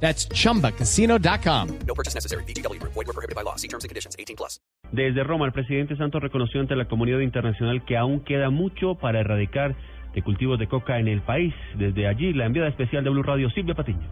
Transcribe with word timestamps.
That's 0.00 0.28
chumbacasino.com. 0.28 1.68
No 1.86 1.94
purchase 1.94 2.14
necessary. 2.14 2.44
BGW. 2.44 2.80
Void 2.82 2.94
were 2.94 3.12
prohibited 3.12 3.34
by 3.34 3.42
law. 3.42 3.56
See 3.56 3.68
terms 3.68 3.84
and 3.84 3.90
conditions. 3.90 4.14
18 4.18 4.36
plus. 4.36 4.60
Desde 4.92 5.24
Roma, 5.24 5.46
el 5.46 5.52
presidente 5.52 5.96
Santos 5.96 6.22
reconoció 6.22 6.60
ante 6.60 6.76
la 6.76 6.86
comunidad 6.86 7.18
internacional 7.18 7.84
que 7.84 7.96
aún 7.96 8.20
queda 8.20 8.50
mucho 8.50 8.94
para 8.94 9.20
erradicar 9.20 9.74
de 10.14 10.22
cultivos 10.22 10.58
de 10.58 10.68
coca 10.68 10.98
en 10.98 11.08
el 11.08 11.22
país. 11.22 11.52
Desde 11.76 12.06
allí, 12.06 12.32
la 12.32 12.46
enviada 12.46 12.68
especial 12.68 13.02
de 13.04 13.10
Blue 13.10 13.22
Radio, 13.22 13.50
Silvia 13.50 13.74
Patiño. 13.74 14.08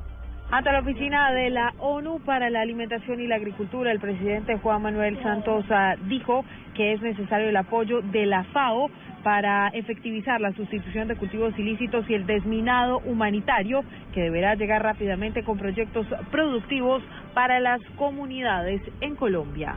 Ante 0.54 0.70
la 0.70 0.78
oficina 0.78 1.32
de 1.32 1.50
la 1.50 1.74
ONU 1.80 2.20
para 2.20 2.48
la 2.48 2.60
Alimentación 2.60 3.20
y 3.20 3.26
la 3.26 3.34
Agricultura, 3.34 3.90
el 3.90 3.98
presidente 3.98 4.56
Juan 4.58 4.82
Manuel 4.82 5.20
Santos 5.20 5.64
ah, 5.68 5.96
dijo 6.04 6.45
que 6.76 6.92
es 6.92 7.02
necesario 7.02 7.48
el 7.48 7.56
apoyo 7.56 8.02
de 8.02 8.24
la 8.24 8.45
FAO 8.45 8.88
para 9.24 9.66
efectivizar 9.70 10.40
la 10.40 10.52
sustitución 10.52 11.09
de 11.09 11.16
cultivos 11.16 11.59
ilícitos 11.59 12.09
y 12.09 12.14
el 12.14 12.24
desminado 12.24 12.98
humanitario, 12.98 13.82
que 14.12 14.20
deberá 14.20 14.54
llegar 14.54 14.80
rápidamente 14.84 15.42
con 15.42 15.59
proyectos 15.59 16.06
productivos 16.30 17.02
para 17.34 17.59
las 17.59 17.80
comunidades 17.96 18.80
en 19.00 19.16
Colombia. 19.16 19.74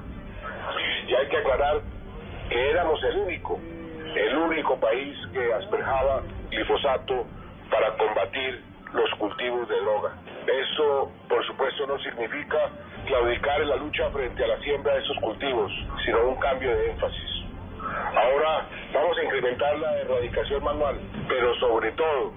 Y 1.07 1.13
hay 1.15 1.27
que 1.27 1.37
aclarar 1.37 1.81
que 2.49 2.69
éramos 2.69 3.03
el 3.03 3.17
único, 3.17 3.59
el 4.15 4.37
único 4.37 4.79
país 4.79 5.17
que 5.33 5.53
asperjaba 5.55 6.21
glifosato 6.51 7.25
para 7.71 7.97
combatir 7.97 8.61
los 8.93 9.09
cultivos 9.19 9.67
de 9.67 9.75
droga. 9.75 10.13
Eso, 10.47 11.11
por 11.27 11.45
supuesto, 11.45 11.86
significa 11.99 12.57
claudicar 13.05 13.61
en 13.61 13.69
la 13.69 13.75
lucha 13.77 14.09
frente 14.11 14.43
a 14.43 14.47
la 14.47 14.59
siembra 14.59 14.93
de 14.93 14.99
esos 14.99 15.17
cultivos, 15.17 15.71
sino 16.05 16.27
un 16.27 16.35
cambio 16.37 16.75
de 16.75 16.91
énfasis. 16.91 17.43
Ahora 18.15 18.67
vamos 18.93 19.17
a 19.17 19.23
incrementar 19.23 19.77
la 19.79 19.97
erradicación 19.99 20.63
manual, 20.63 20.99
pero 21.27 21.55
sobre 21.55 21.91
todo 21.93 22.33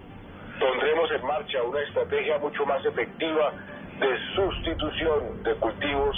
pondremos 0.60 1.10
en 1.10 1.26
marcha 1.26 1.62
una 1.62 1.80
estrategia 1.80 2.38
mucho 2.38 2.66
más 2.66 2.84
efectiva 2.84 3.52
de 3.98 4.18
sustitución 4.34 5.42
de 5.42 5.54
cultivos 5.56 6.16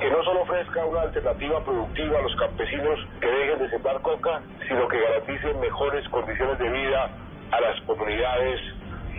que 0.00 0.10
no 0.10 0.22
solo 0.24 0.42
ofrezca 0.42 0.84
una 0.84 1.02
alternativa 1.02 1.62
productiva 1.64 2.18
a 2.18 2.22
los 2.22 2.34
campesinos 2.36 2.98
que 3.20 3.26
dejen 3.28 3.58
de 3.58 3.70
sembrar 3.70 4.00
coca, 4.02 4.42
sino 4.66 4.88
que 4.88 5.00
garantice 5.00 5.54
mejores 5.54 6.08
condiciones 6.08 6.58
de 6.58 6.68
vida 6.68 7.10
a 7.50 7.60
las 7.60 7.80
comunidades 7.82 8.60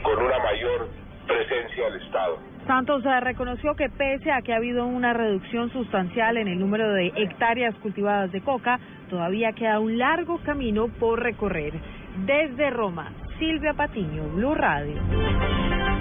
con 0.03 0.21
una 0.21 0.39
mayor 0.39 0.87
presencia 1.25 1.85
del 1.85 2.01
Estado. 2.01 2.39
Santos 2.67 3.03
eh, 3.05 3.19
reconoció 3.19 3.75
que 3.75 3.89
pese 3.89 4.31
a 4.31 4.41
que 4.41 4.53
ha 4.53 4.57
habido 4.57 4.85
una 4.85 5.13
reducción 5.13 5.71
sustancial 5.71 6.37
en 6.37 6.47
el 6.47 6.59
número 6.59 6.91
de 6.93 7.07
hectáreas 7.15 7.75
cultivadas 7.75 8.31
de 8.31 8.41
coca, 8.41 8.79
todavía 9.09 9.51
queda 9.53 9.79
un 9.79 9.97
largo 9.97 10.39
camino 10.43 10.87
por 10.87 11.21
recorrer. 11.21 11.73
Desde 12.25 12.69
Roma, 12.69 13.11
Silvia 13.39 13.73
Patiño, 13.73 14.29
Blue 14.35 14.55
Radio. 14.55 15.01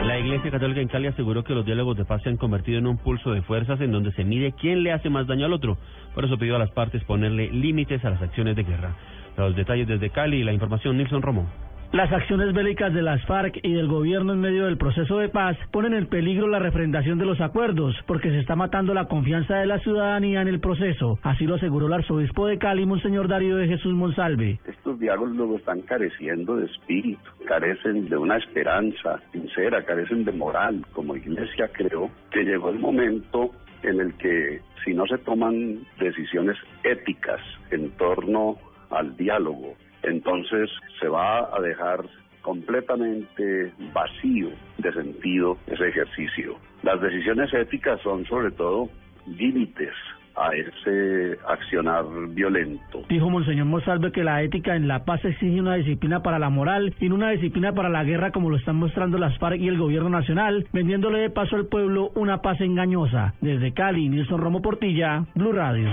La 0.05 0.19
Iglesia 0.19 0.51
Católica 0.51 0.81
en 0.81 0.89
Cali 0.89 1.06
aseguró 1.06 1.42
que 1.42 1.55
los 1.55 1.64
diálogos 1.64 1.97
de 1.97 2.05
paz 2.05 2.23
se 2.23 2.29
han 2.29 2.36
convertido 2.36 2.79
en 2.79 2.86
un 2.86 2.98
pulso 2.98 3.33
de 3.33 3.42
fuerzas 3.42 3.81
en 3.81 3.92
donde 3.92 4.12
se 4.12 4.25
mide 4.25 4.53
quién 4.53 4.83
le 4.83 4.92
hace 4.92 5.11
más 5.11 5.27
daño 5.27 5.47
al 5.47 5.53
otro. 5.53 5.79
Por 6.14 6.25
eso 6.25 6.39
pidió 6.39 6.57
a 6.57 6.59
las 6.59 6.70
partes 6.70 7.03
ponerle 7.05 7.51
límites 7.51 8.05
a 8.05 8.11
las 8.11 8.20
acciones 8.20 8.57
de 8.57 8.64
guerra. 8.64 8.95
Los 9.36 9.57
detalles 9.57 9.89
desde 9.89 10.11
Cali 10.11 10.39
y 10.39 10.45
la 10.45 10.53
información 10.53 10.97
Nilson 10.98 11.23
Romón. 11.23 11.47
Las 11.93 12.11
acciones 12.11 12.55
bélicas 12.55 12.95
de 12.95 13.03
las 13.03 13.23
FARC 13.27 13.61
y 13.62 13.75
del 13.75 13.87
gobierno 13.87 14.33
en 14.33 14.41
medio 14.41 14.64
del 14.64 14.79
proceso 14.79 15.19
de 15.19 15.29
paz 15.29 15.58
ponen 15.70 15.92
en 15.92 16.07
peligro 16.07 16.48
la 16.48 16.58
refrendación 16.58 17.19
de 17.19 17.27
los 17.27 17.39
acuerdos, 17.42 17.95
porque 18.07 18.30
se 18.30 18.39
está 18.39 18.57
matando 18.57 18.95
la 18.95 19.08
confianza 19.08 19.57
de 19.57 19.67
la 19.67 19.79
ciudadanía 19.80 20.41
en 20.41 20.48
el 20.48 20.58
proceso. 20.58 21.19
Así 21.23 21.45
lo 21.45 21.57
aseguró 21.57 21.89
el 21.89 21.92
arzobispo 21.92 22.47
de 22.47 22.57
Cali, 22.57 22.86
Monseñor 22.86 23.29
Darío 23.29 23.57
de 23.57 23.69
Jesús 23.69 23.92
Monsalve. 23.92 24.58
Estos 24.64 24.98
diálogos 25.01 25.61
están 25.61 25.83
careciendo 25.83 26.57
de 26.57 26.64
espíritu, 26.64 27.31
carecen 27.47 28.08
de 28.08 28.17
una 28.17 28.39
esperanza 28.39 29.20
sincera, 29.31 29.85
carecen 29.85 30.25
de 30.25 30.33
moral. 30.33 30.86
Como 30.95 31.14
iglesia 31.14 31.69
creo 31.75 32.11
que 32.31 32.42
llegó 32.42 32.70
el 32.70 32.79
momento 32.79 33.51
en 33.83 34.01
el 34.01 34.14
que 34.14 34.63
si 34.83 34.95
no 34.95 35.07
se 35.07 35.19
toman 35.19 35.81
decisiones 36.01 36.57
éticas 36.85 37.42
en 37.70 37.91
torno 37.98 38.57
al 38.89 39.14
diálogo, 39.14 39.75
entonces 40.02 40.70
se 41.01 41.08
va 41.08 41.48
a 41.55 41.61
dejar 41.61 42.05
completamente 42.42 43.73
vacío 43.92 44.51
de 44.79 44.92
sentido 44.92 45.57
ese 45.67 45.89
ejercicio. 45.89 46.57
Las 46.83 47.01
decisiones 47.01 47.52
éticas 47.55 48.01
son 48.02 48.24
sobre 48.27 48.51
todo 48.51 48.89
límites 49.27 49.95
a 50.35 50.51
ese 50.55 51.39
accionar 51.46 52.05
violento. 52.30 53.02
Dijo 53.08 53.29
Monseñor 53.29 53.67
Monsalve 53.67 54.13
que 54.13 54.24
la 54.24 54.42
ética 54.42 54.77
en 54.77 54.89
la 54.89 55.05
paz 55.05 55.24
exige 55.24 55.61
una 55.61 55.74
disciplina 55.74 56.23
para 56.23 56.39
la 56.39 56.48
moral 56.48 56.95
y 57.01 57.08
no 57.08 57.17
una 57.17 57.30
disciplina 57.30 57.73
para 57.73 57.89
la 57.89 58.05
guerra 58.05 58.30
como 58.30 58.51
lo 58.51 58.57
están 58.57 58.77
mostrando 58.77 59.19
las 59.19 59.36
FARC 59.39 59.61
y 59.61 59.69
el 59.69 59.79
gobierno 59.79 60.08
nacional, 60.08 60.67
vendiéndole 60.73 61.20
de 61.20 61.30
paso 61.30 61.57
al 61.57 61.67
pueblo 61.67 62.11
una 62.14 62.39
paz 62.39 62.61
engañosa. 62.61 63.34
Desde 63.40 63.73
Cali, 63.73 64.08
Nilson 64.08 64.40
Romo 64.40 64.63
Portilla, 64.63 65.27
Blue 65.34 65.52
Radio. 65.52 65.90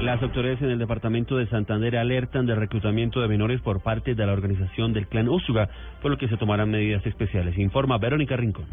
Las 0.00 0.22
autoridades 0.22 0.60
en 0.60 0.70
el 0.70 0.78
departamento 0.78 1.36
de 1.36 1.46
Santander 1.46 1.96
alertan 1.96 2.46
del 2.46 2.56
reclutamiento 2.56 3.20
de 3.20 3.28
menores 3.28 3.60
por 3.62 3.80
parte 3.80 4.14
de 4.14 4.26
la 4.26 4.32
organización 4.32 4.92
del 4.92 5.06
clan 5.06 5.28
Úsuga, 5.28 5.68
por 6.02 6.10
lo 6.10 6.18
que 6.18 6.28
se 6.28 6.36
tomarán 6.36 6.70
medidas 6.70 7.06
especiales. 7.06 7.56
Informa 7.56 7.96
Verónica 7.98 8.36
Rincón. 8.36 8.66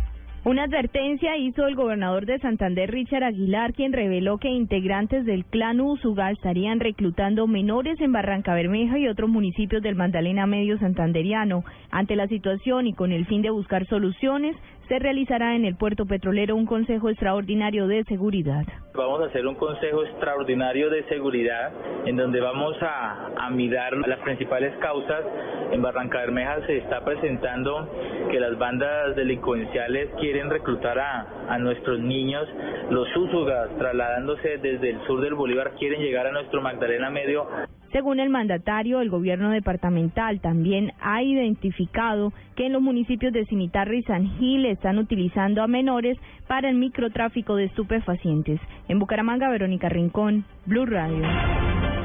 Una 0.43 0.63
advertencia 0.63 1.37
hizo 1.37 1.67
el 1.67 1.75
gobernador 1.75 2.25
de 2.25 2.39
Santander, 2.39 2.89
Richard 2.89 3.23
Aguilar, 3.23 3.73
quien 3.73 3.93
reveló 3.93 4.39
que 4.39 4.49
integrantes 4.49 5.23
del 5.23 5.45
clan 5.45 5.79
Usuga 5.79 6.31
estarían 6.31 6.79
reclutando 6.79 7.45
menores 7.45 8.01
en 8.01 8.11
Barranca 8.11 8.55
Bermeja 8.55 8.97
y 8.97 9.07
otros 9.07 9.29
municipios 9.29 9.83
del 9.83 9.93
Magdalena 9.93 10.47
Medio 10.47 10.79
Santanderiano. 10.79 11.63
Ante 11.91 12.15
la 12.15 12.27
situación 12.27 12.87
y 12.87 12.93
con 12.93 13.11
el 13.11 13.27
fin 13.27 13.43
de 13.43 13.51
buscar 13.51 13.85
soluciones, 13.85 14.55
se 14.87 14.97
realizará 14.99 15.55
en 15.55 15.63
el 15.63 15.75
puerto 15.75 16.05
petrolero 16.05 16.55
un 16.55 16.65
consejo 16.65 17.09
extraordinario 17.09 17.87
de 17.87 18.03
seguridad. 18.05 18.65
Vamos 18.93 19.21
a 19.21 19.25
hacer 19.27 19.47
un 19.47 19.55
consejo 19.55 20.03
extraordinario 20.03 20.89
de 20.89 21.03
seguridad 21.03 21.71
en 22.05 22.17
donde 22.17 22.41
vamos 22.41 22.75
a, 22.81 23.29
a 23.37 23.49
mirar 23.51 23.95
las 24.05 24.19
principales 24.19 24.75
causas. 24.79 25.23
En 25.71 25.81
Barranca 25.81 26.17
Bermeja 26.17 26.65
se 26.67 26.79
está 26.79 27.05
presentando 27.05 27.89
que 28.29 28.39
las 28.39 28.57
bandas 28.57 29.15
delincuenciales 29.15 30.09
quieren 30.19 30.30
reclutar 30.49 30.97
a, 30.99 31.27
a 31.49 31.57
nuestros 31.57 31.99
niños. 31.99 32.47
Los 32.89 33.07
úsugas, 33.15 33.69
trasladándose 33.77 34.57
desde 34.57 34.91
el 34.91 35.01
sur 35.05 35.21
del 35.21 35.33
Bolívar, 35.33 35.73
quieren 35.77 36.01
llegar 36.01 36.27
a 36.27 36.31
nuestro 36.31 36.61
Magdalena 36.61 37.09
Medio. 37.09 37.47
Según 37.91 38.21
el 38.21 38.29
mandatario, 38.29 39.01
el 39.01 39.09
gobierno 39.09 39.49
departamental 39.49 40.39
también 40.39 40.93
ha 41.01 41.21
identificado 41.23 42.31
que 42.55 42.67
en 42.67 42.73
los 42.73 42.81
municipios 42.81 43.33
de 43.33 43.45
Cimitarra 43.45 43.93
y 43.93 44.03
San 44.03 44.27
Gil 44.37 44.65
están 44.65 44.97
utilizando 44.97 45.61
a 45.61 45.67
menores 45.67 46.17
para 46.47 46.69
el 46.69 46.75
microtráfico 46.75 47.57
de 47.57 47.65
estupefacientes. 47.65 48.61
En 48.87 48.99
Bucaramanga, 48.99 49.49
Verónica 49.49 49.89
Rincón, 49.89 50.45
Blue 50.65 50.85
Radio. 50.85 51.25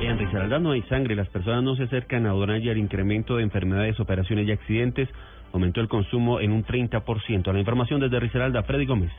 En 0.00 0.18
Risaralda 0.18 0.58
no 0.58 0.72
hay 0.72 0.82
sangre, 0.82 1.14
las 1.14 1.28
personas 1.28 1.62
no 1.62 1.76
se 1.76 1.84
acercan 1.84 2.26
a 2.26 2.30
donar 2.30 2.60
y 2.60 2.68
el 2.68 2.78
incremento 2.78 3.36
de 3.36 3.44
enfermedades, 3.44 3.98
operaciones 4.00 4.46
y 4.48 4.52
accidentes 4.52 5.08
aumentó 5.52 5.80
el 5.80 5.88
consumo 5.88 6.40
en 6.40 6.52
un 6.52 6.64
30%. 6.64 7.52
La 7.52 7.58
información 7.58 8.00
desde 8.00 8.20
Risaralda, 8.20 8.62
Freddy 8.62 8.86
Gómez. 8.86 9.12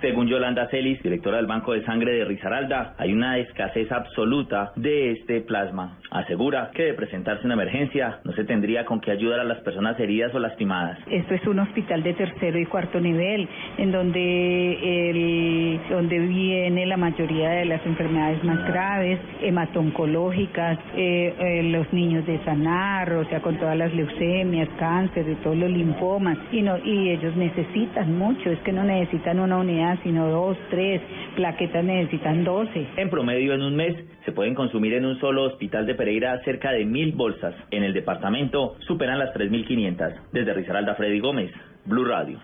Según 0.00 0.28
Yolanda 0.28 0.68
Celis, 0.68 1.02
directora 1.02 1.38
del 1.38 1.46
Banco 1.46 1.72
de 1.72 1.84
Sangre 1.84 2.12
de 2.12 2.24
Risaralda, 2.24 2.94
hay 2.98 3.12
una 3.12 3.36
escasez 3.38 3.90
absoluta 3.90 4.70
de 4.76 5.10
este 5.10 5.40
plasma. 5.40 5.98
Asegura 6.12 6.70
que 6.72 6.84
de 6.84 6.94
presentarse 6.94 7.44
una 7.44 7.54
emergencia 7.54 8.20
no 8.22 8.32
se 8.32 8.44
tendría 8.44 8.84
con 8.84 9.00
qué 9.00 9.10
ayudar 9.10 9.40
a 9.40 9.44
las 9.44 9.58
personas 9.62 9.98
heridas 9.98 10.32
o 10.34 10.38
lastimadas. 10.38 10.98
Esto 11.10 11.34
es 11.34 11.44
un 11.48 11.58
hospital 11.58 12.04
de 12.04 12.14
tercero 12.14 12.60
y 12.60 12.66
cuarto 12.66 13.00
nivel, 13.00 13.48
en 13.76 13.90
donde, 13.90 15.10
el, 15.10 15.80
donde 15.90 16.18
viene 16.20 16.86
la 16.86 16.96
mayoría 16.96 17.50
de 17.50 17.64
las 17.64 17.84
enfermedades 17.84 18.44
más 18.44 18.64
graves, 18.68 19.18
hematoncológicas, 19.42 20.78
eh, 20.94 21.34
eh, 21.40 21.62
los 21.64 21.92
niños 21.92 22.24
de 22.24 22.38
sanar, 22.44 23.12
o 23.14 23.24
sea, 23.24 23.40
con 23.40 23.56
todas 23.56 23.76
las 23.76 23.92
leucemias, 23.92 24.68
cáncer, 24.78 25.24
de 25.26 25.34
todos 25.36 25.56
los 25.56 25.70
linfomas, 25.70 26.38
y, 26.52 26.62
no, 26.62 26.78
y 26.78 27.10
ellos 27.10 27.34
necesitan 27.34 28.16
mucho, 28.16 28.48
es 28.48 28.60
que 28.60 28.72
no 28.72 28.84
necesitan 28.84 29.40
una 29.40 29.56
unidad 29.56 29.87
sino 30.02 30.28
dos, 30.28 30.56
tres, 30.70 31.00
plaquetas 31.36 31.84
necesitan 31.84 32.44
doce. 32.44 32.86
En 32.96 33.10
promedio, 33.10 33.54
en 33.54 33.62
un 33.62 33.76
mes, 33.76 33.96
se 34.24 34.32
pueden 34.32 34.54
consumir 34.54 34.94
en 34.94 35.06
un 35.06 35.18
solo 35.20 35.44
hospital 35.44 35.86
de 35.86 35.94
Pereira 35.94 36.40
cerca 36.44 36.70
de 36.72 36.84
mil 36.84 37.12
bolsas. 37.12 37.54
En 37.70 37.82
el 37.82 37.92
departamento 37.92 38.76
superan 38.80 39.18
las 39.18 39.34
3.500. 39.34 40.14
Desde 40.32 40.52
Risaralda, 40.52 40.94
Freddy 40.94 41.20
Gómez, 41.20 41.50
Blue 41.84 42.04
Radio. 42.04 42.38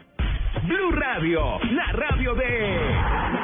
Blue 0.67 0.91
Radio, 0.93 1.59
la 1.73 1.93
radio 1.93 2.35
de... 2.35 3.44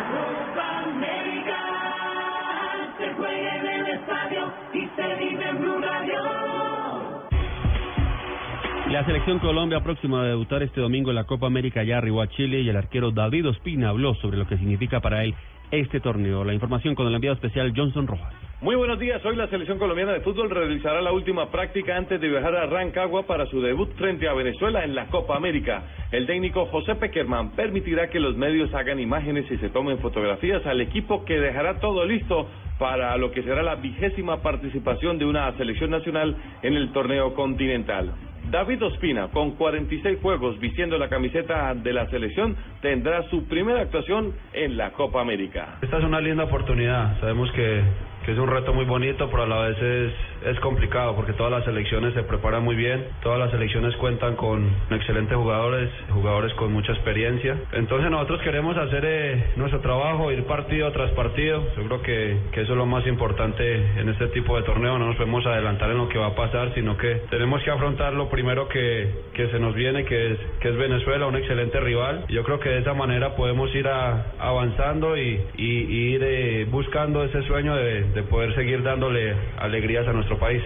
La 9.00 9.06
selección 9.06 9.38
Colombia 9.38 9.81
próxima 9.81 10.20
a 10.20 10.26
debutar 10.26 10.62
este 10.62 10.79
domingo 10.79 11.08
en 11.08 11.17
la 11.17 11.25
Copa 11.25 11.47
América 11.47 11.82
ya 11.82 11.97
arribó 11.97 12.20
a 12.20 12.29
Chile 12.29 12.61
y 12.61 12.69
el 12.69 12.76
arquero 12.76 13.12
David 13.12 13.49
Ospina 13.49 13.88
habló 13.88 14.12
sobre 14.17 14.37
lo 14.37 14.47
que 14.47 14.58
significa 14.58 15.00
para 15.00 15.25
él 15.25 15.35
este 15.70 16.00
torneo. 16.00 16.44
La 16.44 16.52
información 16.52 16.94
con 16.94 17.06
el 17.06 17.14
enviado 17.14 17.35
especial 17.35 17.73
Johnson 17.75 18.06
Rojas. 18.06 18.31
Muy 18.61 18.76
buenos 18.76 18.99
días. 18.99 19.25
Hoy 19.25 19.37
la 19.37 19.49
selección 19.49 19.79
colombiana 19.79 20.12
de 20.12 20.20
fútbol 20.20 20.50
realizará 20.50 21.00
la 21.00 21.12
última 21.12 21.50
práctica 21.50 21.97
antes 21.97 22.20
de 22.20 22.29
viajar 22.29 22.55
a 22.55 22.67
Rancagua 22.67 23.23
para 23.23 23.47
su 23.47 23.62
debut 23.62 23.91
frente 23.94 24.29
a 24.29 24.35
Venezuela 24.35 24.85
en 24.85 24.94
la 24.94 25.06
Copa 25.06 25.35
América. 25.35 25.82
El 26.12 26.26
técnico 26.26 26.67
José 26.67 26.94
Peckerman 26.97 27.52
permitirá 27.52 28.11
que 28.11 28.20
los 28.20 28.37
medios 28.37 28.75
hagan 28.75 29.00
imágenes 29.00 29.50
y 29.50 29.56
se 29.56 29.70
tomen 29.70 29.99
fotografías 30.00 30.67
al 30.67 30.82
equipo 30.82 31.25
que 31.25 31.41
dejará 31.41 31.81
todo 31.81 32.05
listo 32.05 32.50
para 32.79 33.17
lo 33.17 33.31
que 33.31 33.43
será 33.43 33.62
la 33.62 33.76
vigésima 33.76 34.43
participación 34.43 35.19
de 35.19 35.25
una 35.25 35.50
selección 35.56 35.88
nacional 35.88 36.37
en 36.62 36.75
el 36.75 36.93
torneo 36.93 37.32
continental. 37.32 38.12
David 38.50 38.82
Ospina, 38.82 39.29
con 39.29 39.52
46 39.52 40.19
juegos 40.20 40.58
vistiendo 40.58 40.99
la 40.99 41.08
camiseta 41.08 41.73
de 41.75 41.93
la 41.93 42.08
selección, 42.11 42.56
tendrá 42.82 43.23
su 43.31 43.44
primera 43.44 43.81
actuación 43.81 44.35
en 44.52 44.76
la 44.76 44.91
Copa 44.91 45.20
América. 45.20 45.79
Esta 45.82 45.99
es 45.99 46.05
una 46.05 46.20
linda 46.20 46.44
oportunidad. 46.44 47.20
Sabemos 47.20 47.50
que, 47.52 47.81
que 48.25 48.33
es 48.33 48.39
un 48.39 48.49
reto 48.49 48.73
muy 48.73 48.85
bonito, 48.85 49.29
pero 49.31 49.43
a 49.45 49.47
la 49.47 49.59
vez 49.69 49.81
es, 49.83 50.13
es 50.47 50.61
complicado 50.61 51.15
porque 51.17 51.33
todas 51.33 51.53
las 51.53 51.65
selecciones 51.65 52.15
se 52.15 52.23
preparan 52.23 52.63
muy 52.63 52.77
bien, 52.77 53.07
todas 53.23 53.39
las 53.39 53.51
selecciones 53.51 53.95
cuentan 53.97 54.37
con 54.37 54.69
excelentes 54.91 55.37
jugadores, 55.37 55.91
jugadores 56.11 56.53
con 56.55 56.73
mucha 56.73 56.93
experiencia. 56.93 57.57
Entonces 57.73 58.11
nosotros 58.11 58.41
queremos 58.43 58.77
hacer 58.77 59.05
eh, 59.07 59.45
nuestro 59.57 59.81
trabajo, 59.81 60.31
ir 60.33 60.45
partido 60.45 60.91
tras 60.93 61.11
partido. 61.13 61.67
Yo 61.77 61.85
creo 61.85 62.03
que, 62.03 62.37
que 62.53 62.61
eso 62.63 62.73
es 62.73 62.79
lo 62.79 62.87
más 62.87 63.07
importante 63.07 63.75
en 63.99 64.09
este 64.09 64.29
tipo 64.29 64.57
de 64.57 64.63
torneo. 64.63 64.99
No 64.99 65.07
nos 65.07 65.17
podemos 65.17 65.45
adelantar 65.47 65.91
en 65.91 65.99
lo 65.99 66.09
que 66.09 66.19
va 66.19 66.27
a 66.29 66.35
pasar, 66.35 66.73
sino 66.75 66.97
que 66.97 67.23
tenemos 67.31 67.63
que 67.63 67.71
afrontar 67.71 68.13
lo 68.15 68.29
primero 68.29 68.69
que, 68.69 69.09
que 69.35 69.49
se 69.49 69.59
nos 69.59 69.75
viene, 69.75 70.05
que 70.05 70.33
es, 70.33 70.39
que 70.61 70.69
es 70.69 70.77
Venezuela, 70.77 71.27
un 71.27 71.37
excelente 71.37 71.81
rival. 71.81 72.25
Yo 72.29 72.43
creo 72.45 72.61
que 72.61 72.69
de 72.69 72.79
esa 72.81 72.95
manera 72.95 73.35
podemos 73.37 73.75
ir 73.75 73.89
a- 73.89 74.27
avanzando 74.39 75.17
y, 75.17 75.41
y- 75.57 75.81
y 75.91 76.15
ir 76.15 76.23
eh, 76.25 76.67
buscando 76.71 77.25
ese 77.25 77.43
sueño 77.43 77.75
de, 77.77 78.03
de 78.15 78.23
poder 78.23 78.55
seguir 78.55 78.83
dándole 78.83 79.35
alegrías 79.59 80.07
a 80.07 80.12
nuestro 80.12 80.39
país. 80.39 80.62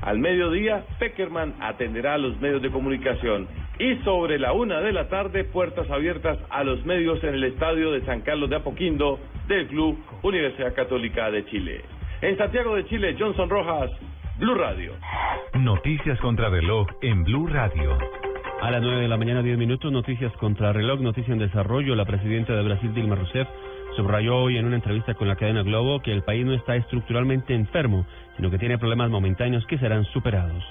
Al 0.00 0.18
mediodía, 0.18 0.84
Peckerman 0.98 1.54
atenderá 1.60 2.14
a 2.14 2.18
los 2.18 2.40
medios 2.40 2.62
de 2.62 2.70
comunicación. 2.70 3.48
Y 3.78 3.96
sobre 4.04 4.38
la 4.38 4.52
una 4.52 4.80
de 4.80 4.92
la 4.92 5.08
tarde, 5.08 5.44
puertas 5.44 5.90
abiertas 5.90 6.38
a 6.50 6.62
los 6.64 6.84
medios 6.84 7.22
en 7.24 7.34
el 7.34 7.44
estadio 7.44 7.90
de 7.90 8.04
San 8.04 8.20
Carlos 8.20 8.48
de 8.50 8.56
Apoquindo 8.56 9.18
del 9.48 9.66
Club 9.66 9.98
Universidad 10.22 10.74
Católica 10.74 11.30
de 11.30 11.44
Chile. 11.46 11.82
En 12.20 12.36
Santiago 12.36 12.74
de 12.74 12.84
Chile, 12.86 13.16
Johnson 13.18 13.48
Rojas, 13.48 13.90
Blue 14.38 14.54
Radio. 14.54 14.92
Noticias 15.54 16.18
contra 16.20 16.48
reloj 16.48 16.86
en 17.02 17.24
Blue 17.24 17.46
Radio. 17.48 17.98
A 18.60 18.70
las 18.70 18.82
9 18.82 19.02
de 19.02 19.08
la 19.08 19.16
mañana, 19.16 19.42
10 19.42 19.56
minutos, 19.56 19.92
noticias 19.92 20.32
contra 20.34 20.72
reloj, 20.72 21.00
noticia 21.00 21.32
en 21.32 21.38
desarrollo. 21.38 21.94
La 21.94 22.04
presidenta 22.04 22.54
de 22.54 22.62
Brasil, 22.62 22.92
Dilma 22.92 23.14
Rousseff, 23.14 23.48
subrayó 23.98 24.36
hoy 24.36 24.56
en 24.56 24.64
una 24.64 24.76
entrevista 24.76 25.14
con 25.14 25.26
la 25.26 25.34
cadena 25.34 25.64
Globo 25.64 26.00
que 26.00 26.12
el 26.12 26.22
país 26.22 26.46
no 26.46 26.54
está 26.54 26.76
estructuralmente 26.76 27.52
enfermo, 27.52 28.06
sino 28.36 28.48
que 28.48 28.56
tiene 28.56 28.78
problemas 28.78 29.10
momentáneos 29.10 29.66
que 29.66 29.76
serán 29.76 30.04
superados. 30.04 30.62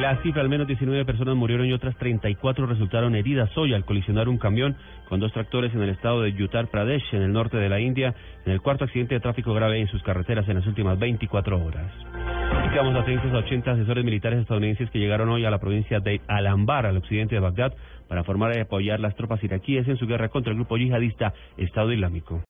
La 0.00 0.22
cifra, 0.22 0.42
al 0.42 0.48
menos 0.48 0.68
19 0.68 1.04
personas 1.04 1.34
murieron 1.34 1.66
y 1.66 1.72
otras 1.72 1.96
34 1.96 2.66
resultaron 2.66 3.16
heridas 3.16 3.50
hoy 3.58 3.74
al 3.74 3.84
colisionar 3.84 4.28
un 4.28 4.38
camión 4.38 4.76
con 5.08 5.18
dos 5.18 5.32
tractores 5.32 5.74
en 5.74 5.82
el 5.82 5.90
estado 5.90 6.22
de 6.22 6.30
Uttar 6.40 6.68
Pradesh, 6.68 7.12
en 7.12 7.22
el 7.22 7.32
norte 7.32 7.56
de 7.56 7.68
la 7.68 7.80
India, 7.80 8.14
en 8.46 8.52
el 8.52 8.60
cuarto 8.60 8.84
accidente 8.84 9.16
de 9.16 9.20
tráfico 9.20 9.52
grave 9.52 9.80
en 9.80 9.88
sus 9.88 10.04
carreteras 10.04 10.48
en 10.48 10.58
las 10.58 10.66
últimas 10.68 10.96
24 10.96 11.60
horas. 11.60 11.90
Quedamos 12.78 12.94
atentos 12.94 13.32
a 13.32 13.38
80 13.38 13.72
asesores 13.72 14.04
militares 14.04 14.38
estadounidenses 14.38 14.88
que 14.90 15.00
llegaron 15.00 15.28
hoy 15.30 15.44
a 15.44 15.50
la 15.50 15.58
provincia 15.58 15.98
de 15.98 16.20
Al-Anbar, 16.28 16.86
al 16.86 16.96
occidente 16.96 17.34
de 17.34 17.40
Bagdad, 17.40 17.74
para 18.06 18.22
formar 18.22 18.56
y 18.56 18.60
apoyar 18.60 19.00
las 19.00 19.16
tropas 19.16 19.42
iraquíes 19.42 19.88
en 19.88 19.96
su 19.96 20.06
guerra 20.06 20.28
contra 20.28 20.52
el 20.52 20.58
grupo 20.58 20.76
yihadista 20.76 21.34
Estado 21.56 21.92
Islámico. 21.92 22.40